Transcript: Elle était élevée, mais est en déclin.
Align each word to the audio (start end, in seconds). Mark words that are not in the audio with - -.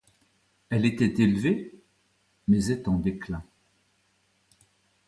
Elle 0.71 0.87
était 0.87 1.21
élevée, 1.21 1.75
mais 2.47 2.71
est 2.71 2.87
en 2.87 2.97
déclin. 2.97 3.43